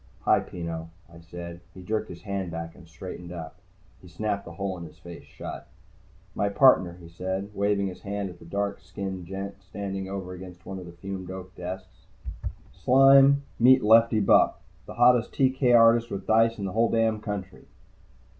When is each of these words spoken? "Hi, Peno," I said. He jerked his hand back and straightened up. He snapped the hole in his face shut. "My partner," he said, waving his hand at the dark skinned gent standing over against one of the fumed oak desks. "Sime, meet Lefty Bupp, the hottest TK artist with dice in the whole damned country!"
"Hi, 0.21 0.39
Peno," 0.39 0.89
I 1.13 1.19
said. 1.19 1.59
He 1.75 1.83
jerked 1.83 2.09
his 2.09 2.23
hand 2.23 2.49
back 2.49 2.73
and 2.73 2.87
straightened 2.87 3.31
up. 3.31 3.57
He 4.01 4.07
snapped 4.07 4.45
the 4.45 4.53
hole 4.53 4.75
in 4.79 4.83
his 4.83 4.97
face 4.97 5.25
shut. 5.25 5.67
"My 6.33 6.49
partner," 6.49 6.97
he 6.99 7.07
said, 7.07 7.51
waving 7.53 7.85
his 7.85 8.01
hand 8.01 8.31
at 8.31 8.39
the 8.39 8.45
dark 8.45 8.79
skinned 8.79 9.27
gent 9.27 9.61
standing 9.61 10.09
over 10.09 10.33
against 10.33 10.65
one 10.65 10.79
of 10.79 10.87
the 10.87 10.91
fumed 10.91 11.29
oak 11.29 11.53
desks. 11.55 12.07
"Sime, 12.73 13.43
meet 13.59 13.83
Lefty 13.83 14.19
Bupp, 14.21 14.53
the 14.87 14.95
hottest 14.95 15.33
TK 15.33 15.77
artist 15.79 16.09
with 16.09 16.25
dice 16.25 16.57
in 16.57 16.65
the 16.65 16.71
whole 16.71 16.89
damned 16.89 17.21
country!" 17.21 17.67